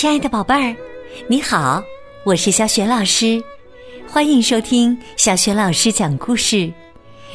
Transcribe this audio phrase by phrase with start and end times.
[0.00, 0.74] 亲爱的宝贝儿，
[1.28, 1.84] 你好，
[2.24, 3.38] 我是小雪老师，
[4.08, 6.72] 欢迎收听小雪老师讲故事，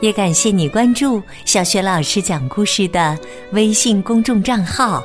[0.00, 3.14] 也感谢你关注小雪老师讲故事的
[3.52, 5.04] 微信公众账号。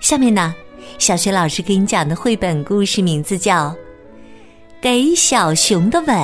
[0.00, 0.52] 下面呢，
[0.98, 3.68] 小雪老师给你讲的绘本故事名字叫
[4.80, 6.16] 《给小熊的吻》。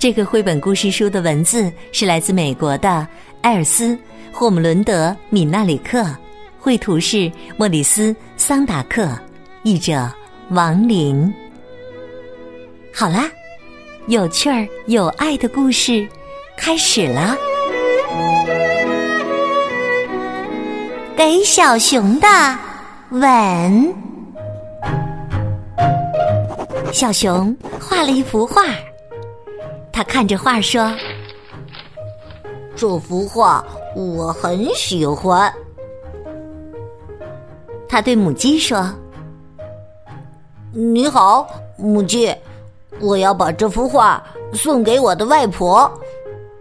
[0.00, 3.06] 这个绘本故事书的文字是来自美国的
[3.40, 3.94] 艾尔斯·
[4.32, 6.04] 霍姆伦德·米纳里克。
[6.60, 9.08] 绘图是莫里斯·桑达克，
[9.62, 10.06] 译者
[10.50, 11.32] 王林。
[12.94, 13.30] 好啦，
[14.08, 16.06] 有趣儿有爱的故事
[16.58, 17.34] 开始了。
[21.16, 22.28] 给小熊的
[23.10, 23.94] 吻。
[26.92, 28.64] 小熊画了一幅画，
[29.90, 30.94] 他看着画说
[32.76, 33.64] ：“这幅画
[33.96, 35.50] 我很喜欢。”
[37.90, 38.88] 他对母鸡说
[40.72, 41.44] ：“你好，
[41.76, 42.32] 母鸡，
[43.00, 45.90] 我要把这幅画送给我的外婆，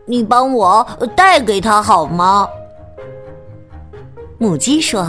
[0.06, 0.84] 你帮我
[1.16, 2.50] 带给她好吗？”
[4.40, 5.06] 母鸡说：“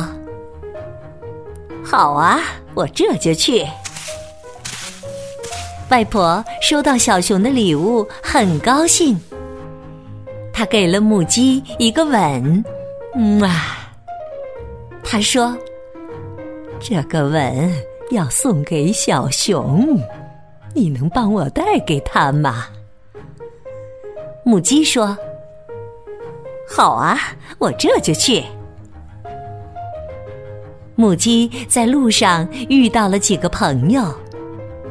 [1.82, 2.38] 好啊，
[2.74, 3.66] 我这就去。”
[5.88, 9.18] 外婆收到小熊的礼物，很高兴，
[10.52, 12.62] 她给了母鸡一个吻，
[13.14, 13.88] 嗯啊，
[15.02, 15.56] 她说。
[16.82, 17.70] 这个吻
[18.10, 20.00] 要送给小熊，
[20.74, 22.68] 你能帮我带给他吗？
[24.44, 25.16] 母鸡说
[26.66, 27.18] ：“好啊，
[27.58, 28.42] 我这就去。”
[30.96, 34.02] 母鸡在路上遇到了几个朋友，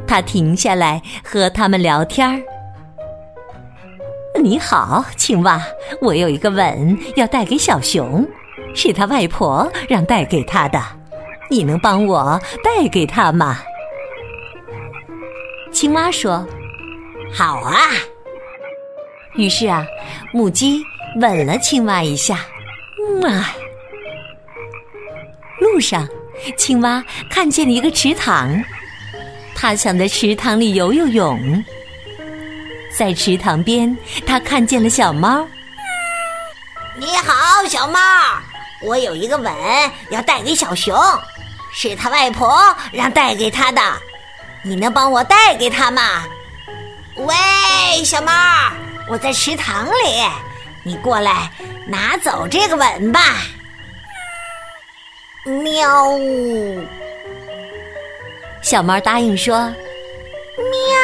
[0.06, 2.40] 它停下来和他们聊天儿。
[4.40, 5.60] 你好，青蛙，
[6.02, 8.26] 我有一个吻要带给小熊，
[8.76, 10.99] 是他外婆让带给他的。
[11.50, 13.60] 你能帮我带给他吗？
[15.72, 16.48] 青蛙说
[17.34, 17.76] ：“好啊。”
[19.36, 19.86] 于是啊，
[20.34, 20.84] 母鸡
[21.16, 22.40] 吻了青蛙一下。
[23.00, 23.56] 嗯啊。
[25.60, 26.08] 路上，
[26.58, 28.64] 青蛙看见了一个池塘，
[29.56, 31.64] 它想在池塘里游游泳。
[32.98, 33.96] 在池塘边，
[34.26, 35.48] 它看见了小猫。
[36.98, 38.00] 你好，小猫，
[38.84, 39.54] 我有一个吻
[40.10, 40.96] 要带给小熊。
[41.72, 43.82] 是他外婆让带给他的，
[44.64, 46.26] 你能帮我带给他吗？
[47.16, 47.36] 喂，
[48.04, 48.32] 小猫，
[49.08, 49.92] 我在池塘里，
[50.84, 51.50] 你过来
[51.86, 53.22] 拿走这个吻吧。
[55.46, 56.20] 喵，
[58.62, 59.74] 小猫答应说
[60.58, 60.98] ：“喵。”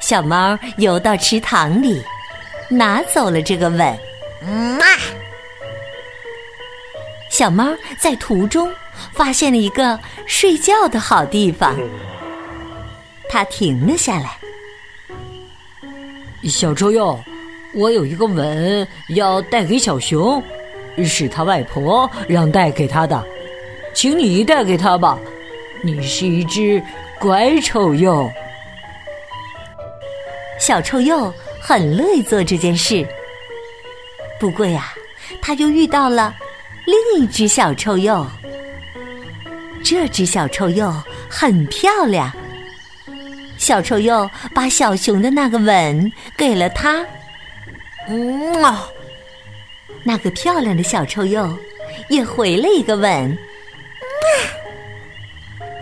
[0.00, 2.04] 小猫游到池塘里，
[2.68, 3.98] 拿走了这个吻。
[4.42, 4.83] 嗯。
[7.44, 8.72] 小猫在途中
[9.12, 11.76] 发现了一个睡觉的好地方，
[13.28, 14.38] 它停了下来。
[16.44, 17.22] 小臭鼬，
[17.74, 20.42] 我有一个吻要带给小熊，
[21.04, 23.22] 是他外婆让带给他的，
[23.92, 25.18] 请你带给他吧。
[25.82, 26.82] 你是一只
[27.20, 28.32] 乖臭鼬。
[30.58, 31.30] 小臭鼬
[31.60, 33.06] 很乐意做这件事，
[34.40, 34.94] 不过呀，
[35.42, 36.34] 他又遇到了。
[36.84, 38.26] 另一只小臭鼬，
[39.82, 42.30] 这只小臭鼬很漂亮。
[43.56, 47.04] 小臭鼬把小熊的那个吻给了它，
[48.08, 48.86] 嗯啊，
[50.02, 51.56] 那个漂亮的小臭鼬
[52.08, 53.38] 也回了一个吻，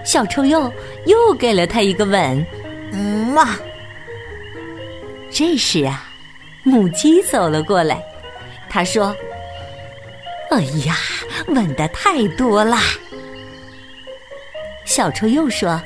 [0.05, 0.73] 小臭鼬
[1.07, 2.47] 又给了它一个吻，
[2.93, 3.59] 嗯啊。
[5.31, 6.05] 这时啊，
[6.63, 8.01] 母鸡走了过来，
[8.69, 9.17] 它说。
[10.53, 10.95] 哎呀，
[11.47, 12.79] 吻的太多啦！
[14.85, 15.81] 小臭鼬说：“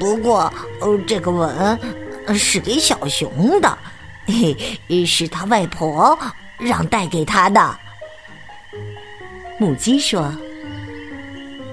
[0.00, 0.50] 不过，
[1.06, 1.78] 这个吻
[2.34, 3.76] 是给小熊的，
[4.26, 4.56] 嘿，
[5.04, 6.18] 是他外婆
[6.56, 7.78] 让带给他的。”
[9.60, 10.34] 母鸡说：“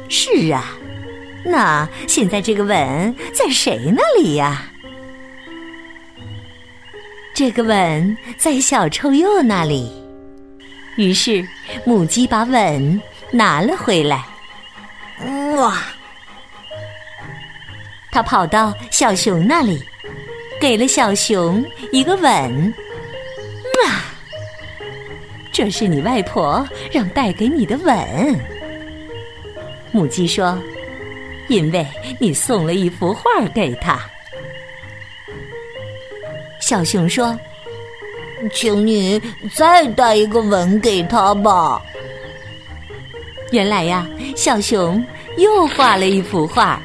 [0.10, 0.78] 是啊，
[1.45, 4.66] 那现在这个吻在谁那里呀？”
[7.33, 9.99] 这个吻在小臭鼬那里。
[10.95, 11.47] 于是，
[11.86, 13.01] 母鸡把吻
[13.31, 14.25] 拿了回来。
[15.56, 15.81] 哇！
[18.12, 19.81] 它跑到小熊那里，
[20.59, 22.74] 给了小熊一个吻。
[23.86, 24.12] 啊！
[25.51, 27.95] 这是你外婆让带给你的吻。
[29.92, 30.57] 母鸡说
[31.50, 31.85] ：“因为
[32.19, 34.00] 你送了一幅画给她。”
[36.62, 37.38] 小熊说
[38.53, 39.21] ：“请你
[39.56, 41.81] 再带一个吻给他吧。
[43.51, 45.03] 原来呀，小熊
[45.38, 46.81] 又画了一幅画。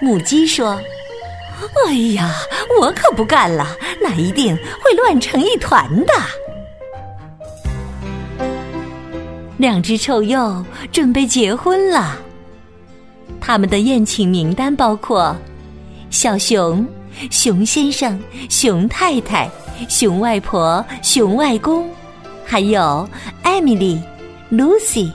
[0.00, 0.80] 母鸡说
[1.86, 2.32] ：“哎呀，
[2.80, 6.12] 我可不干了，那一定会乱成一团的。”
[9.56, 12.18] 两只臭鼬准备结婚了。
[13.40, 15.34] 他们的宴请名单包括：
[16.10, 16.84] 小熊、
[17.30, 19.48] 熊先生、熊太太、
[19.88, 21.88] 熊外婆、熊外公，
[22.44, 23.08] 还有
[23.42, 24.00] 艾米丽。
[24.50, 25.10] Lucy，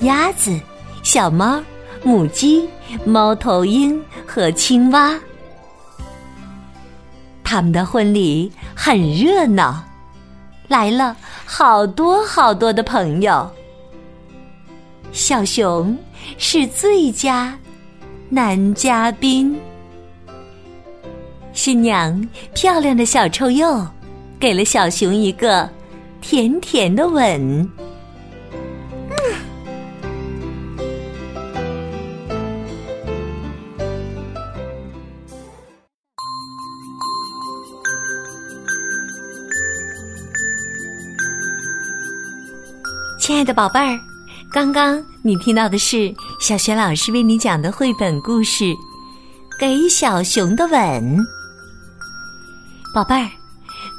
[0.00, 0.56] 鸭子、
[1.02, 1.60] 小猫、
[2.04, 2.68] 母鸡、
[3.04, 5.18] 猫头鹰和青蛙，
[7.42, 9.82] 他们的婚礼很热闹，
[10.68, 13.50] 来了好多好多的朋友。
[15.10, 15.96] 小熊
[16.38, 17.58] 是最佳
[18.28, 19.58] 男嘉宾，
[21.52, 23.90] 新娘漂亮的小臭鼬
[24.38, 25.68] 给了小熊一个
[26.20, 27.68] 甜甜的吻。
[43.18, 43.98] 亲爱的宝贝儿，
[44.52, 48.64] 刚刚你听到的是小学老师为你讲的绘本故事
[49.58, 50.72] 《给小熊的吻》。
[52.94, 53.28] 宝贝儿，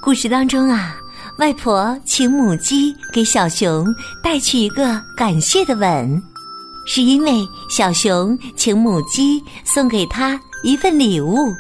[0.02, 0.96] 故事当中啊，
[1.38, 3.86] 外婆请母鸡给小熊
[4.24, 6.22] 带去一个感谢的吻，
[6.86, 11.54] 是因为小熊请母鸡送给他一份礼物。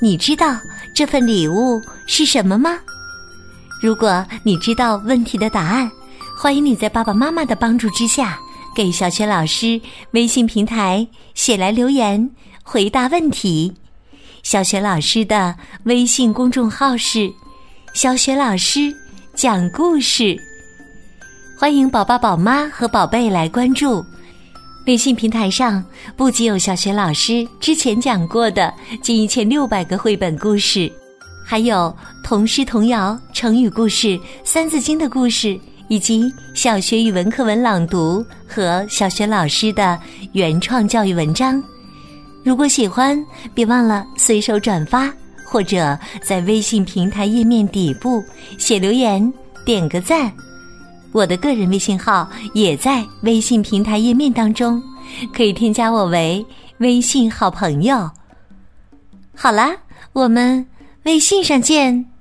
[0.00, 0.56] 你知道
[0.94, 2.78] 这份礼物是什么吗？
[3.82, 5.90] 如果你知道问题的答案。
[6.34, 8.36] 欢迎你在爸爸妈妈的帮助之下，
[8.74, 9.80] 给小雪老师
[10.10, 12.28] 微信平台写来留言，
[12.64, 13.72] 回答问题。
[14.42, 15.54] 小雪老师的
[15.84, 17.32] 微信公众号是
[17.94, 18.92] “小雪老师
[19.34, 20.36] 讲故事”，
[21.56, 24.04] 欢迎宝宝、宝妈和宝贝来关注。
[24.86, 25.82] 微信平台上
[26.16, 30.90] 不仅有小雪老师之前讲过的近一千六百个绘本故事，
[31.44, 35.58] 还有童诗、童谣、成语故事、三字经的故事。
[35.88, 40.00] 以及小学语文课文朗读和小学老师的
[40.32, 41.62] 原创教育文章。
[42.44, 43.24] 如果喜欢，
[43.54, 45.12] 别忘了随手转发，
[45.46, 48.22] 或者在微信平台页面底部
[48.58, 49.32] 写留言，
[49.64, 50.32] 点个赞。
[51.12, 54.82] 我的个人微信号也在微信平台页面当中，
[55.32, 56.44] 可以添加我为
[56.78, 58.10] 微信好朋友。
[59.34, 59.76] 好啦，
[60.12, 60.66] 我们
[61.04, 62.11] 微信上见。